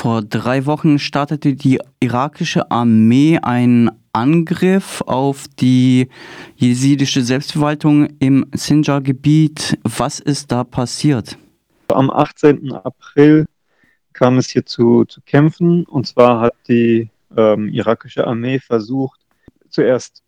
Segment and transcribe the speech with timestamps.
[0.00, 6.08] Vor drei Wochen startete die irakische Armee einen Angriff auf die
[6.56, 9.78] jesidische Selbstverwaltung im Sinjar-Gebiet.
[9.82, 11.36] Was ist da passiert?
[11.88, 12.72] Am 18.
[12.72, 13.44] April
[14.14, 15.84] kam es hier zu, zu Kämpfen.
[15.84, 19.20] Und zwar hat die ähm, irakische Armee versucht,
[19.68, 20.22] zuerst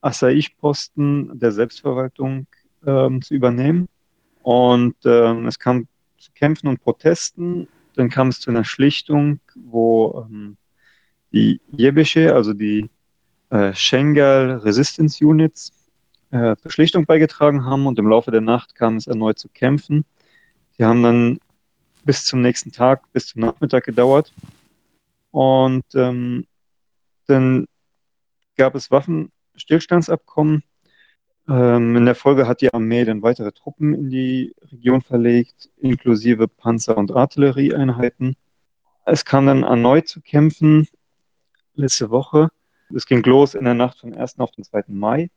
[0.00, 2.46] Asaish-Posten der Selbstverwaltung
[2.86, 3.90] ähm, zu übernehmen.
[4.40, 5.86] Und ähm, es kam
[6.16, 7.68] zu Kämpfen und Protesten.
[7.94, 10.56] Dann kam es zu einer Schlichtung, wo ähm,
[11.32, 12.90] die Jebesche, also die
[13.50, 15.72] äh, Schengal Resistance Units,
[16.30, 17.86] äh, zur Schlichtung beigetragen haben.
[17.86, 20.04] Und im Laufe der Nacht kam es erneut zu Kämpfen.
[20.78, 21.38] Die haben dann
[22.04, 24.32] bis zum nächsten Tag, bis zum Nachmittag gedauert.
[25.30, 26.46] Und ähm,
[27.26, 27.66] dann
[28.56, 30.62] gab es Waffenstillstandsabkommen.
[31.48, 36.46] Ähm, in der Folge hat die Armee dann weitere Truppen in die Region verlegt, inklusive
[36.46, 38.36] Panzer- und Artillerieeinheiten.
[39.04, 40.88] Es kam dann erneut zu Kämpfen
[41.74, 42.50] letzte Woche.
[42.94, 44.38] Es ging los in der Nacht vom 1.
[44.38, 44.84] auf den 2.
[44.88, 45.30] Mai.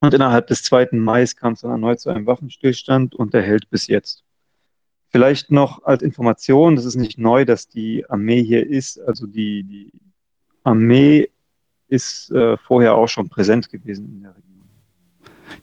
[0.00, 0.88] Und innerhalb des 2.
[0.92, 4.24] Mai kam es dann erneut zu einem Waffenstillstand und der hält bis jetzt.
[5.08, 9.00] Vielleicht noch als Information, das ist nicht neu, dass die Armee hier ist.
[9.00, 9.92] Also die, die
[10.64, 11.30] Armee
[11.88, 14.53] ist äh, vorher auch schon präsent gewesen in der Region.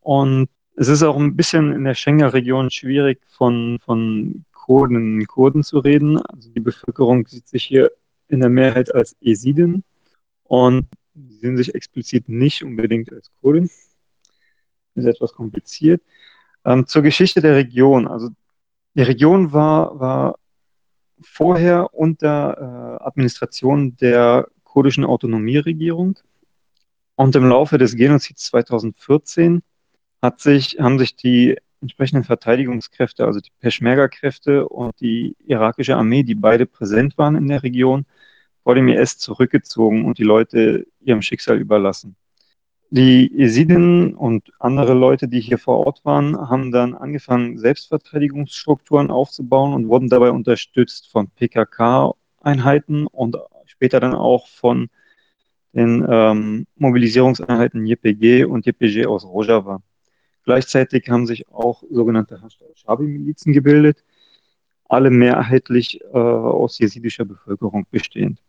[0.01, 5.79] und es ist auch ein bisschen in der Schengen-Region schwierig, von, von Kurden Kurden zu
[5.79, 6.19] reden.
[6.21, 7.91] Also die Bevölkerung sieht sich hier
[8.29, 9.83] in der Mehrheit als Jesiden
[10.43, 10.87] und
[11.27, 13.69] sie sehen sich explizit nicht unbedingt als Kurden.
[14.95, 16.01] Ist etwas kompliziert.
[16.65, 18.07] Ähm, zur Geschichte der Region.
[18.07, 18.29] Also
[18.95, 20.39] die Region war, war
[21.21, 26.19] vorher unter äh, Administration der kurdischen Autonomieregierung
[27.15, 29.61] und im Laufe des Genozids 2014
[30.21, 36.35] hat sich, haben sich die entsprechenden Verteidigungskräfte, also die Peschmerga-Kräfte und die irakische Armee, die
[36.35, 38.05] beide präsent waren in der Region,
[38.63, 42.15] vor dem IS zurückgezogen und die Leute ihrem Schicksal überlassen.
[42.91, 49.73] Die Jesiden und andere Leute, die hier vor Ort waren, haben dann angefangen, Selbstverteidigungsstrukturen aufzubauen
[49.75, 54.89] und wurden dabei unterstützt von PKK-Einheiten und später dann auch von
[55.73, 59.83] den ähm, Mobilisierungseinheiten JPG und JPG aus Rojava.
[60.43, 62.41] Gleichzeitig haben sich auch sogenannte
[62.73, 64.03] Shabi-Milizen gebildet,
[64.85, 68.41] alle mehrheitlich äh, aus jesidischer Bevölkerung bestehend.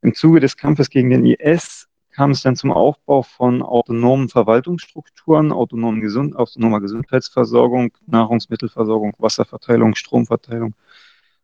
[0.00, 5.52] Im Zuge des Kampfes gegen den IS kam es dann zum Aufbau von autonomen Verwaltungsstrukturen,
[5.52, 10.74] autonomen Gesund autonomer Gesundheitsversorgung, Nahrungsmittelversorgung, Wasserverteilung, Stromverteilung,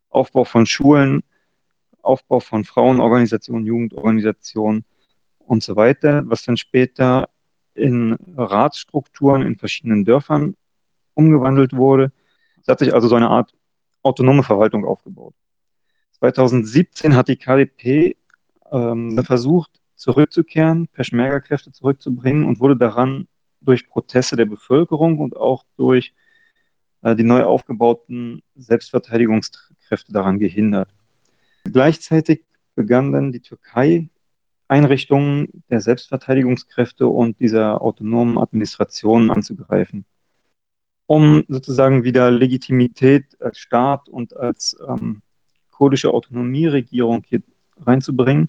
[0.09, 1.23] Aufbau von Schulen,
[2.03, 4.85] Aufbau von Frauenorganisationen, Jugendorganisationen
[5.39, 7.29] und so weiter, was dann später
[7.75, 10.57] in Ratsstrukturen in verschiedenen Dörfern
[11.15, 12.13] umgewandelt wurde.
[12.61, 13.53] Es hat sich also so eine Art
[14.03, 15.35] autonome Verwaltung aufgebaut.
[16.13, 18.17] 2017 hat die KDP
[18.71, 23.29] ähm, versucht, zurückzukehren, Peschmerga-Kräfte zurückzubringen und wurde daran
[23.61, 26.15] durch Proteste der Bevölkerung und auch durch
[27.03, 30.89] äh, die neu aufgebauten Selbstverteidigungskräfte daran gehindert.
[31.65, 34.09] Gleichzeitig begann dann die Türkei
[34.69, 40.05] Einrichtungen der Selbstverteidigungskräfte und dieser autonomen Administration anzugreifen,
[41.07, 45.23] um sozusagen wieder Legitimität als Staat und als ähm,
[45.71, 47.43] kurdische Autonomieregierung hier
[47.79, 48.49] reinzubringen,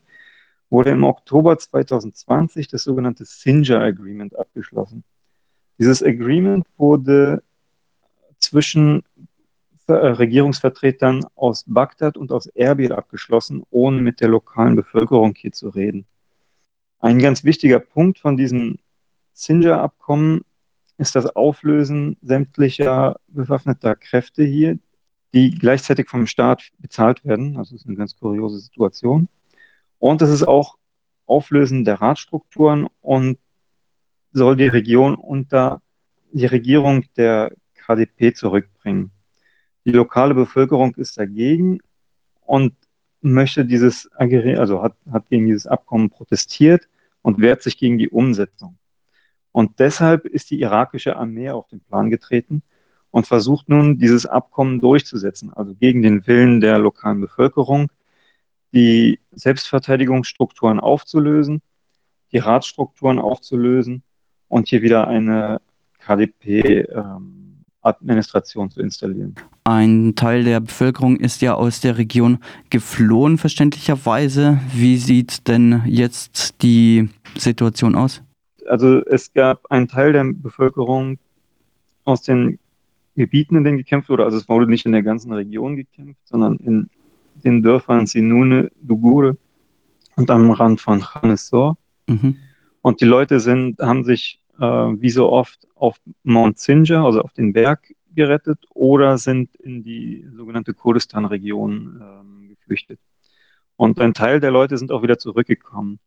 [0.69, 5.03] wurde im Oktober 2020 das sogenannte Sinjar Agreement abgeschlossen.
[5.78, 7.44] Dieses Agreement wurde
[8.40, 9.03] zwischen
[9.88, 15.69] äh, Regierungsvertretern aus Bagdad und aus Erbil abgeschlossen, ohne mit der lokalen Bevölkerung hier zu
[15.69, 16.06] reden.
[17.00, 18.80] Ein ganz wichtiger Punkt von diesem
[19.34, 20.42] Sinjar-Abkommen
[20.97, 24.80] ist das Auflösen sämtlicher bewaffneter Kräfte hier,
[25.35, 27.57] die gleichzeitig vom Staat bezahlt werden.
[27.57, 29.27] Also das ist eine ganz kuriose Situation.
[30.00, 30.77] Und es ist auch
[31.25, 33.38] Auflösen der Ratstrukturen und
[34.31, 35.81] soll die Region unter
[36.31, 39.12] die Regierung der KDP zurückbringen.
[39.83, 41.80] Die lokale Bevölkerung ist dagegen
[42.42, 42.74] und
[43.21, 46.88] möchte dieses, also hat, hat gegen dieses Abkommen protestiert
[47.21, 48.77] und wehrt sich gegen die Umsetzung.
[49.51, 52.63] Und deshalb ist die irakische Armee auf den Plan getreten
[53.15, 57.88] und versucht nun, dieses Abkommen durchzusetzen, also gegen den Willen der lokalen Bevölkerung,
[58.73, 61.62] die Selbstverteidigungsstrukturen aufzulösen,
[62.33, 64.03] die Ratsstrukturen aufzulösen
[64.50, 65.62] und hier wieder eine
[66.00, 67.45] KDP-Armee
[67.83, 69.35] Administration zu installieren.
[69.63, 72.39] Ein Teil der Bevölkerung ist ja aus der Region
[72.69, 74.59] geflohen, verständlicherweise.
[74.73, 78.23] Wie sieht denn jetzt die Situation aus?
[78.67, 81.17] Also es gab einen Teil der Bevölkerung
[82.03, 82.59] aus den
[83.15, 84.25] Gebieten, in denen gekämpft wurde.
[84.25, 86.89] Also es wurde nicht in der ganzen Region gekämpft, sondern in
[87.44, 89.38] den Dörfern Sinune, Dugure
[90.15, 91.77] und am Rand von Khanesor.
[92.07, 92.38] Mhm.
[92.81, 97.33] Und die Leute sind, haben sich äh, wie so oft auf Mount Sinjar, also auf
[97.33, 103.00] den Berg, gerettet oder sind in die sogenannte Kurdistan-Region ähm, geflüchtet.
[103.75, 106.00] Und ein Teil der Leute sind auch wieder zurückgekommen.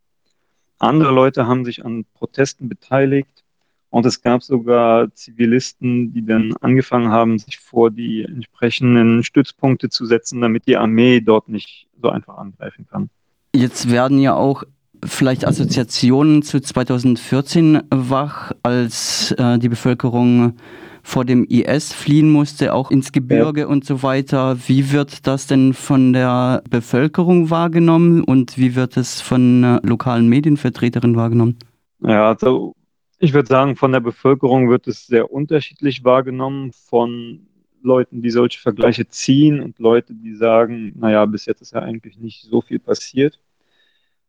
[0.78, 3.44] Andere Leute haben sich an Protesten beteiligt
[3.90, 10.04] und es gab sogar Zivilisten, die dann angefangen haben, sich vor die entsprechenden Stützpunkte zu
[10.04, 13.08] setzen, damit die Armee dort nicht so einfach angreifen kann.
[13.54, 14.64] Jetzt werden ja auch
[15.04, 20.54] vielleicht Assoziationen zu 2014 wach, als äh, die Bevölkerung
[21.02, 23.66] vor dem IS fliehen musste, auch ins Gebirge ja.
[23.66, 24.58] und so weiter.
[24.66, 30.28] Wie wird das denn von der Bevölkerung wahrgenommen und wie wird es von äh, lokalen
[30.28, 31.58] Medienvertreterinnen wahrgenommen?
[32.00, 32.74] Ja, also
[33.18, 37.46] ich würde sagen, von der Bevölkerung wird es sehr unterschiedlich wahrgenommen, von
[37.82, 42.18] Leuten, die solche Vergleiche ziehen und Leute, die sagen, naja, bis jetzt ist ja eigentlich
[42.18, 43.38] nicht so viel passiert.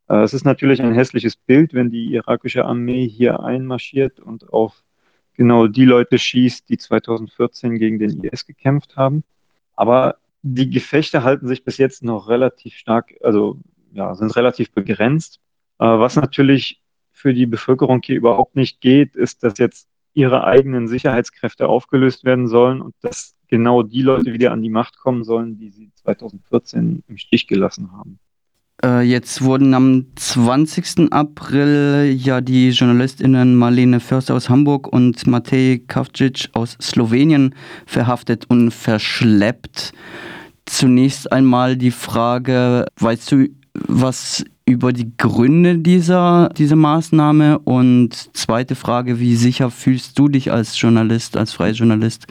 [0.07, 4.83] Äh, es ist natürlich ein hässliches Bild, wenn die irakische Armee hier einmarschiert und auf
[5.33, 9.23] genau die Leute schießt, die 2014 gegen den IS gekämpft haben.
[9.75, 13.57] Aber die Gefechte halten sich bis jetzt noch relativ stark, also
[13.93, 15.39] ja, sind relativ begrenzt.
[15.79, 16.81] Äh, was natürlich
[17.19, 22.47] für die Bevölkerung hier überhaupt nicht geht, ist, dass jetzt ihre eigenen Sicherheitskräfte aufgelöst werden
[22.47, 27.03] sollen und dass genau die Leute wieder an die Macht kommen sollen, die sie 2014
[27.07, 28.19] im Stich gelassen haben.
[28.83, 31.11] Äh, jetzt wurden am 20.
[31.11, 37.53] April ja die JournalistInnen Marlene Förster aus Hamburg und Matej Kavcic aus Slowenien
[37.85, 39.91] verhaftet und verschleppt.
[40.65, 47.59] Zunächst einmal die Frage, weißt du was über die Gründe dieser, dieser Maßnahme?
[47.59, 52.27] Und zweite Frage, wie sicher fühlst du dich als Journalist, als freier Journalist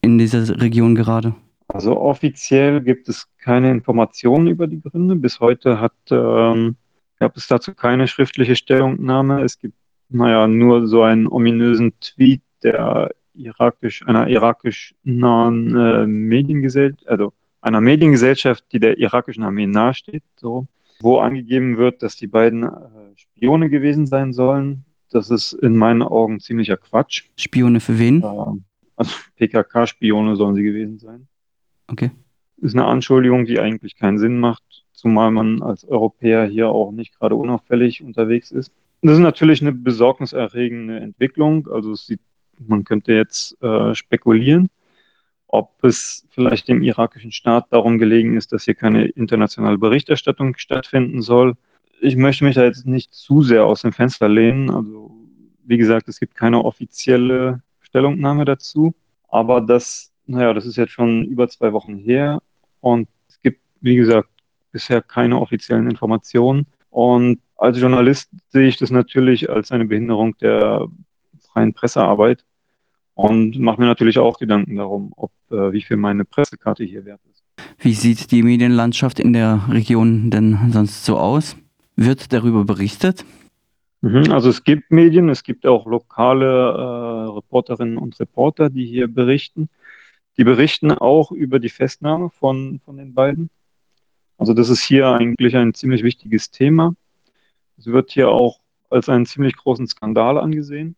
[0.00, 1.34] in dieser Region gerade?
[1.68, 5.16] Also offiziell gibt es keine Informationen über die Gründe.
[5.16, 6.76] Bis heute hat, ähm,
[7.18, 9.42] gab es dazu keine schriftliche Stellungnahme.
[9.42, 9.76] Es gibt,
[10.08, 17.80] naja, nur so einen ominösen Tweet der irakisch, einer irakisch nahen äh, Mediengesellschaft, also einer
[17.80, 20.66] Mediengesellschaft, die der irakischen Armee nahesteht, so,
[21.00, 22.70] wo angegeben wird, dass die beiden äh,
[23.16, 24.84] Spione gewesen sein sollen.
[25.10, 27.24] Das ist in meinen Augen ziemlicher Quatsch.
[27.36, 28.22] Spione für wen?
[28.22, 28.26] Äh,
[28.96, 31.28] also PKK-Spione sollen sie gewesen sein.
[31.88, 32.10] Okay.
[32.58, 34.62] Ist eine Anschuldigung, die eigentlich keinen Sinn macht,
[34.92, 38.72] zumal man als Europäer hier auch nicht gerade unauffällig unterwegs ist.
[39.02, 41.68] Das ist natürlich eine besorgniserregende Entwicklung.
[41.68, 42.20] Also sieht,
[42.58, 44.70] man könnte jetzt äh, spekulieren,
[45.54, 51.22] ob es vielleicht dem irakischen Staat darum gelegen ist, dass hier keine internationale Berichterstattung stattfinden
[51.22, 51.54] soll.
[52.00, 54.70] Ich möchte mich da jetzt nicht zu sehr aus dem Fenster lehnen.
[54.70, 55.10] Also
[55.64, 58.94] wie gesagt, es gibt keine offizielle Stellungnahme dazu.
[59.28, 62.40] Aber das naja, das ist jetzt schon über zwei Wochen her
[62.80, 64.28] und es gibt, wie gesagt,
[64.72, 66.66] bisher keine offiziellen Informationen.
[66.90, 70.86] Und als Journalist sehe ich das natürlich als eine Behinderung der
[71.52, 72.44] freien Pressearbeit
[73.14, 77.20] und mache mir natürlich auch Gedanken darum, ob äh, wie viel meine Pressekarte hier wert
[77.30, 77.42] ist.
[77.78, 81.56] Wie sieht die Medienlandschaft in der Region denn sonst so aus?
[81.96, 83.24] Wird darüber berichtet?
[84.00, 89.08] Mhm, also es gibt Medien, es gibt auch lokale äh, Reporterinnen und Reporter, die hier
[89.08, 89.68] berichten.
[90.36, 93.50] Die berichten auch über die Festnahme von, von den beiden.
[94.36, 96.94] Also das ist hier eigentlich ein ziemlich wichtiges Thema.
[97.78, 100.96] Es wird hier auch als einen ziemlich großen Skandal angesehen,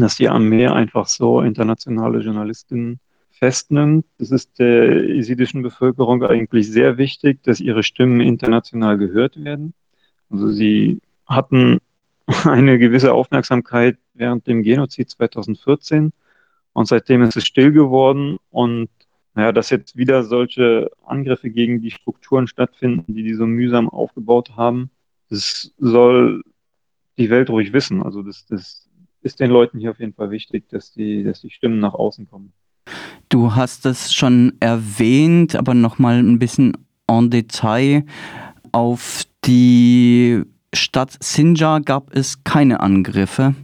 [0.00, 4.04] dass die Armee einfach so internationale Journalistinnen festnimmt.
[4.18, 9.74] Es ist der jesidischen Bevölkerung eigentlich sehr wichtig, dass ihre Stimmen international gehört werden.
[10.28, 11.78] Also sie hatten
[12.44, 16.12] eine gewisse Aufmerksamkeit während dem Genozid 2014
[16.72, 18.88] und seitdem ist es still geworden und
[19.34, 24.56] naja, dass jetzt wieder solche Angriffe gegen die Strukturen stattfinden, die die so mühsam aufgebaut
[24.56, 24.90] haben,
[25.28, 26.42] das soll
[27.16, 28.02] die Welt ruhig wissen.
[28.02, 28.88] Also das, das
[29.22, 32.28] ist den Leuten hier auf jeden Fall wichtig, dass die, dass die Stimmen nach außen
[32.28, 32.52] kommen.
[33.28, 38.04] Du hast es schon erwähnt, aber nochmal ein bisschen en Detail.
[38.72, 40.42] Auf die
[40.74, 43.54] Stadt Sinjar gab es keine Angriffe.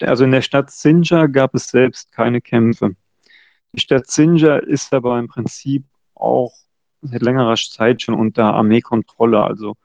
[0.00, 2.96] Also in der Stadt Sinjar gab es selbst keine Kämpfe.
[3.72, 6.52] Die Stadt Sinjar ist aber im Prinzip auch
[7.02, 9.42] seit längerer Zeit schon unter Armeekontrolle.
[9.42, 9.76] Also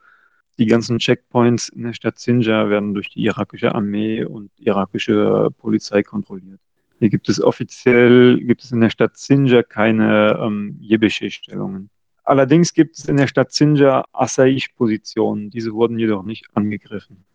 [0.57, 6.03] die ganzen Checkpoints in der Stadt Sinjar werden durch die irakische Armee und irakische Polizei
[6.03, 6.60] kontrolliert.
[7.00, 11.89] Hier gibt es offiziell, gibt es in der Stadt Sinjar keine ähm, Jebesche-Stellungen.
[12.24, 15.50] Allerdings gibt es in der Stadt Sinjar Asaish-Positionen.
[15.50, 17.25] Diese wurden jedoch nicht angegriffen.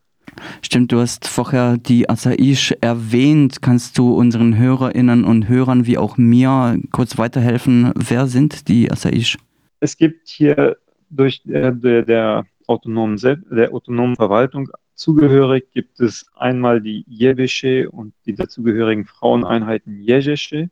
[0.61, 3.61] Stimmt, du hast vorher die Asaish erwähnt.
[3.61, 7.91] Kannst du unseren Hörerinnen und Hörern wie auch mir kurz weiterhelfen?
[7.95, 9.37] Wer sind die Asaish?
[9.79, 10.77] Es gibt hier
[11.09, 13.17] durch der, der, der autonomen,
[13.51, 20.69] der autonomen Verwaltung zugehörig gibt es einmal die Jebesche und die dazugehörigen Fraueneinheiten Jejesche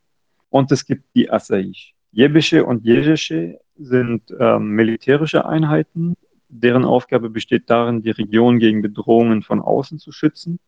[0.50, 1.94] und es gibt die Asaish.
[2.12, 6.16] Jebesche und Jejesche sind ähm, militärische Einheiten,
[6.50, 10.60] deren Aufgabe besteht darin, die Region gegen Bedrohungen von außen zu schützen,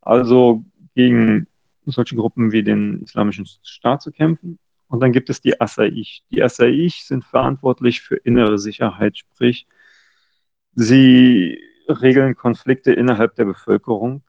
[0.00, 1.46] also gegen
[1.86, 4.58] solche Gruppen wie den Islamischen Staat zu kämpfen.
[4.88, 6.22] Und dann gibt es die Asaish.
[6.30, 9.66] Die Asaish sind verantwortlich für innere Sicherheit, sprich,
[10.74, 11.58] sie
[11.88, 14.22] regeln Konflikte innerhalb der Bevölkerung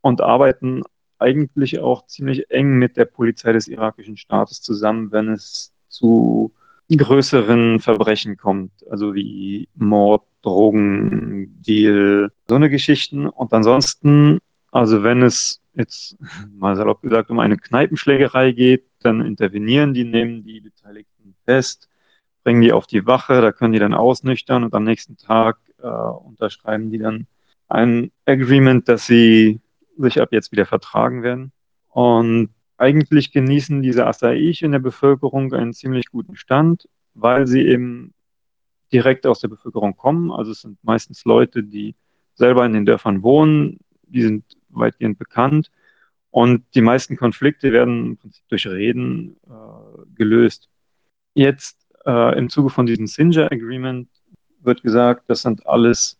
[0.00, 0.82] und arbeiten
[1.18, 6.52] eigentlich auch ziemlich eng mit der Polizei des irakischen Staates zusammen, wenn es zu
[6.94, 13.26] größeren Verbrechen kommt, also wie Mord, Drogen, Deal, so eine Geschichten.
[13.26, 14.38] Und ansonsten,
[14.70, 16.16] also wenn es jetzt
[16.52, 21.88] mal salopp gesagt um eine Kneipenschlägerei geht, dann intervenieren die, nehmen die Beteiligten fest,
[22.44, 25.88] bringen die auf die Wache, da können die dann ausnüchtern und am nächsten Tag äh,
[25.88, 27.26] unterschreiben die dann
[27.68, 29.60] ein Agreement, dass sie
[29.98, 31.52] sich ab jetzt wieder vertragen werden.
[31.88, 38.12] Und eigentlich genießen diese Asaish in der Bevölkerung einen ziemlich guten Stand, weil sie eben
[38.92, 40.30] direkt aus der Bevölkerung kommen.
[40.30, 41.94] Also es sind meistens Leute, die
[42.34, 45.70] selber in den Dörfern wohnen, die sind weitgehend bekannt.
[46.30, 50.68] Und die meisten Konflikte werden im Prinzip durch Reden äh, gelöst.
[51.34, 54.08] Jetzt äh, im Zuge von diesem Sinjar Agreement
[54.60, 56.18] wird gesagt, das sind alles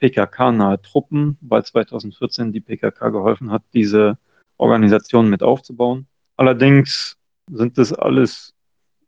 [0.00, 4.18] PKK-nahe Truppen, weil 2014 die PKK geholfen hat, diese
[4.58, 6.06] Organisation mit aufzubauen.
[6.36, 7.16] Allerdings
[7.50, 8.54] sind das alles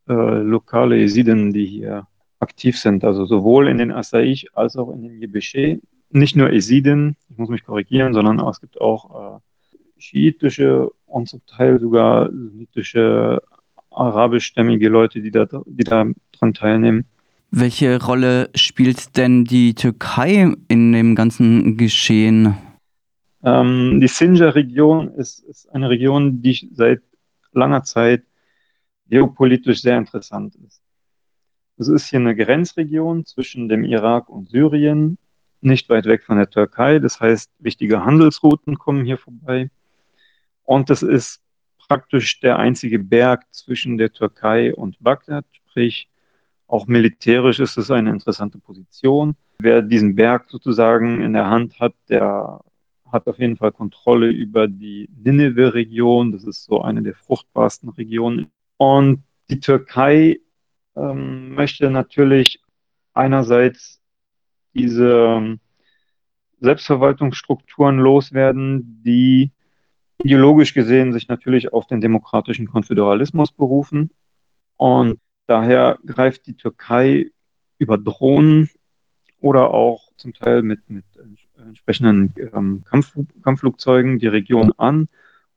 [0.08, 2.06] äh, lokale Jesiden, die hier
[2.40, 5.80] aktiv sind, also sowohl in den Asaish als auch in den Yebeshe.
[6.10, 9.40] Nicht nur Jesiden, ich muss mich korrigieren, sondern es gibt auch äh,
[9.98, 13.42] schiitische und zum Teil sogar sunnitische
[13.90, 17.04] arabischstämmige Leute, die da, die da dran teilnehmen.
[17.50, 22.56] Welche Rolle spielt denn die Türkei in dem ganzen Geschehen?
[23.42, 27.00] Ähm, die Sinjar-Region ist, ist eine Region, die seit
[27.52, 28.24] langer Zeit
[29.08, 30.82] geopolitisch sehr interessant ist.
[31.78, 35.16] Es ist hier eine Grenzregion zwischen dem Irak und Syrien,
[35.60, 36.98] nicht weit weg von der Türkei.
[36.98, 39.70] Das heißt, wichtige Handelsrouten kommen hier vorbei.
[40.64, 41.40] Und das ist
[41.88, 46.08] praktisch der einzige Berg zwischen der Türkei und Bagdad, sprich
[46.66, 49.34] auch militärisch ist es eine interessante Position.
[49.60, 52.60] Wer diesen Berg sozusagen in der Hand hat, der
[53.10, 56.30] hat auf jeden Fall Kontrolle über die Nineveh-Region.
[56.30, 58.48] Das ist so eine der fruchtbarsten Regionen.
[58.76, 60.40] Und die Türkei
[60.94, 62.60] ähm, möchte natürlich
[63.14, 64.02] einerseits
[64.74, 65.60] diese ähm,
[66.60, 69.52] Selbstverwaltungsstrukturen loswerden, die
[70.22, 74.10] ideologisch gesehen sich natürlich auf den demokratischen Konföderalismus berufen.
[74.76, 77.30] Und daher greift die Türkei
[77.78, 78.68] über Drohnen
[79.40, 81.04] oder auch zum Teil mit, mit
[81.56, 85.08] entsprechenden ähm, Kampf, Kampfflugzeugen die Region an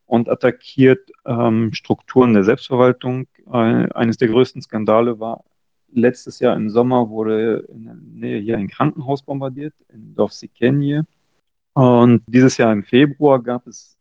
[0.06, 3.28] und attackiert ähm, Strukturen der Selbstverwaltung.
[3.52, 5.44] Äh, eines der größten Skandale war
[5.92, 11.06] letztes Jahr im Sommer wurde in der Nähe hier ein Krankenhaus bombardiert, in Dorf Sikenje.
[11.74, 13.98] Und dieses Jahr im Februar gab es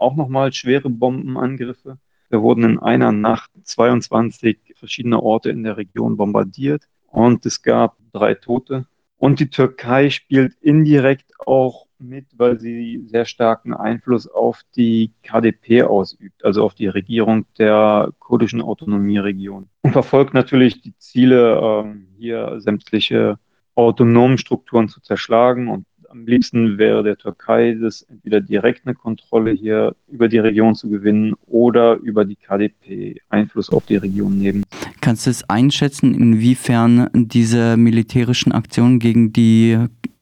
[0.00, 1.98] auch nochmal schwere Bombenangriffe.
[2.28, 7.96] Wir wurden in einer Nacht 22 verschiedene Orte in der Region bombardiert und es gab
[8.12, 8.86] drei Tote.
[9.16, 15.82] Und die Türkei spielt indirekt auch mit, weil sie sehr starken Einfluss auf die KDP
[15.82, 19.68] ausübt, also auf die Regierung der kurdischen Autonomieregion.
[19.82, 23.38] Und verfolgt natürlich die Ziele, ähm, hier sämtliche
[23.74, 29.52] autonomen Strukturen zu zerschlagen und am liebsten wäre der Türkei das entweder direkt eine Kontrolle
[29.52, 34.64] hier über die Region zu gewinnen oder über die KDP Einfluss auf die Region nehmen.
[35.00, 39.78] Kannst du es einschätzen, inwiefern diese militärischen Aktionen gegen die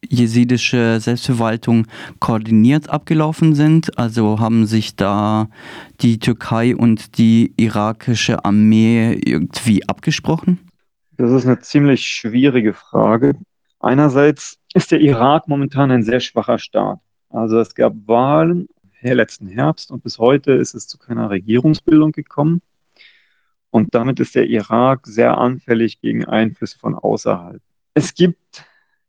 [0.07, 1.87] jesidische Selbstverwaltung
[2.21, 3.99] koordiniert abgelaufen sind?
[3.99, 5.49] Also haben sich da
[6.01, 10.59] die Türkei und die irakische Armee irgendwie abgesprochen?
[11.17, 13.35] Das ist eine ziemlich schwierige Frage.
[13.81, 17.01] Einerseits ist der Irak momentan ein sehr schwacher Staat.
[17.31, 18.69] Also es gab Wahlen
[19.03, 22.61] letzten Herbst und bis heute ist es zu keiner Regierungsbildung gekommen.
[23.71, 27.61] Und damit ist der Irak sehr anfällig gegen Einflüsse von außerhalb.
[27.95, 28.65] Es gibt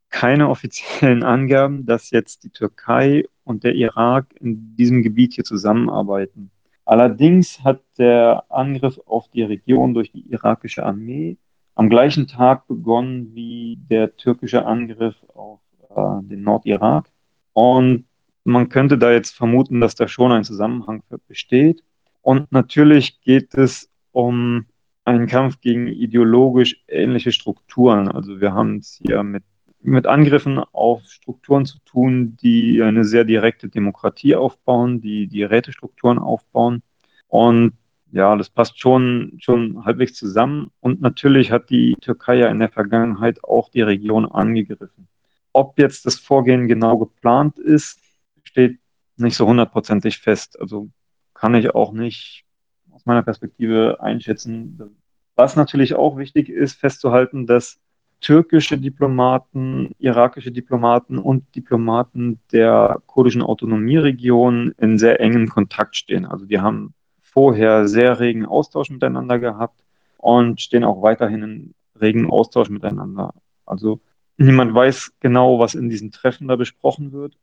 [0.09, 6.51] keine offiziellen Angaben, dass jetzt die Türkei und der Irak in diesem Gebiet hier zusammenarbeiten.
[6.85, 11.38] Allerdings hat der Angriff auf die Region durch die irakische Armee
[11.79, 17.09] am gleichen Tag begonnen wie der türkische Angriff auf äh, den Nordirak.
[17.53, 18.03] Und
[18.43, 21.81] man könnte da jetzt vermuten, dass da schon ein Zusammenhang besteht.
[22.21, 24.65] Und natürlich geht es um
[25.05, 28.09] einen Kampf gegen ideologisch ähnliche Strukturen.
[28.09, 29.45] Also wir haben es hier mit,
[29.81, 36.19] mit Angriffen auf Strukturen zu tun, die eine sehr direkte Demokratie aufbauen, die die Rätestrukturen
[36.19, 36.83] aufbauen.
[37.29, 37.71] Und
[38.11, 40.71] ja, das passt schon, schon halbwegs zusammen.
[40.79, 45.07] Und natürlich hat die Türkei ja in der Vergangenheit auch die Region angegriffen.
[45.53, 47.99] Ob jetzt das Vorgehen genau geplant ist,
[48.43, 48.79] steht
[49.17, 50.59] nicht so hundertprozentig fest.
[50.59, 50.89] Also
[51.33, 52.45] kann ich auch nicht
[52.91, 54.97] aus meiner Perspektive einschätzen.
[55.35, 57.79] Was natürlich auch wichtig ist, festzuhalten, dass
[58.21, 66.25] türkische Diplomaten, irakische Diplomaten und Diplomaten der kurdischen Autonomieregion in sehr engem Kontakt stehen.
[66.25, 66.93] Also die haben
[67.31, 69.83] vorher sehr regen Austausch miteinander gehabt
[70.17, 73.33] und stehen auch weiterhin in regen Austausch miteinander.
[73.65, 74.00] Also
[74.38, 77.38] niemand weiß genau, was in diesen Treffen da besprochen wird,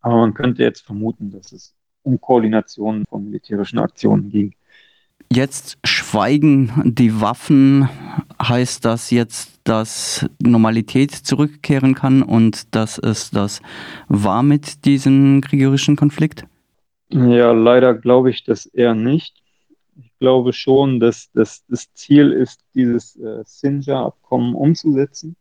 [0.00, 4.54] aber man könnte jetzt vermuten, dass es um Koordination von militärischen Aktionen ging.
[5.32, 7.88] Jetzt schweigen die Waffen.
[8.42, 13.60] Heißt das jetzt, dass Normalität zurückkehren kann und dass es das
[14.08, 16.46] war mit diesem kriegerischen Konflikt?
[17.12, 19.42] Ja, leider glaube ich das eher nicht.
[19.96, 25.36] Ich glaube schon, dass, dass das Ziel ist, dieses äh, Sinjar-Abkommen umzusetzen.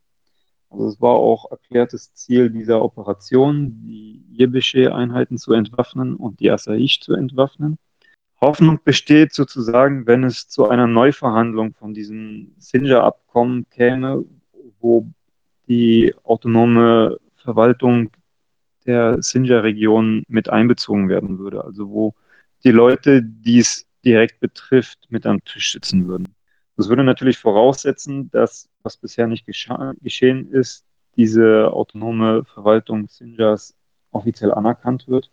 [0.70, 7.02] Also es war auch erklärtes Ziel dieser Operation, die Jebische-Einheiten zu entwaffnen und die Asaish
[7.02, 7.78] zu entwaffnen.
[8.42, 14.26] Hoffnung besteht sozusagen, wenn es zu einer Neuverhandlung von diesem Sinjar-Abkommen käme,
[14.80, 15.08] wo
[15.68, 18.12] die autonome Verwaltung
[18.90, 21.64] der Sinjar-Region mit einbezogen werden würde.
[21.64, 22.16] Also wo
[22.64, 26.28] die Leute, die es direkt betrifft, mit am Tisch sitzen würden.
[26.76, 33.76] Das würde natürlich voraussetzen, dass, was bisher nicht geschehen ist, diese autonome Verwaltung Sinjars
[34.12, 35.30] offiziell anerkannt wird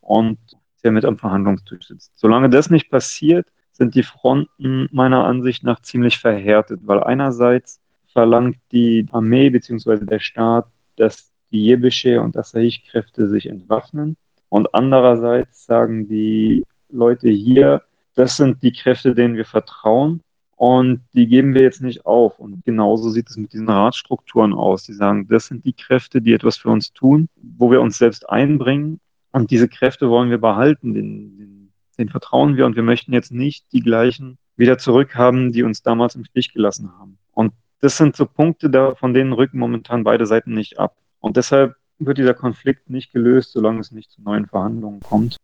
[0.00, 0.38] und
[0.82, 2.18] der mit am Verhandlungstisch sitzt.
[2.18, 7.80] Solange das nicht passiert, sind die Fronten meiner Ansicht nach ziemlich verhärtet, weil einerseits
[8.12, 10.04] verlangt die Armee bzw.
[10.04, 14.16] der Staat, dass die jebische und Asahi-Kräfte sich entwaffnen.
[14.48, 17.82] Und andererseits sagen die Leute hier,
[18.14, 20.22] das sind die Kräfte, denen wir vertrauen
[20.56, 22.38] und die geben wir jetzt nicht auf.
[22.38, 24.82] Und genauso sieht es mit diesen Ratstrukturen aus.
[24.82, 28.28] Die sagen, das sind die Kräfte, die etwas für uns tun, wo wir uns selbst
[28.28, 29.00] einbringen.
[29.32, 33.32] Und diese Kräfte wollen wir behalten, den, den, den vertrauen wir und wir möchten jetzt
[33.32, 37.16] nicht die gleichen wieder zurückhaben, die uns damals im Stich gelassen haben.
[37.32, 40.94] Und das sind so Punkte, da, von denen rücken momentan beide Seiten nicht ab.
[41.20, 45.36] Und deshalb wird dieser Konflikt nicht gelöst, solange es nicht zu neuen Verhandlungen kommt.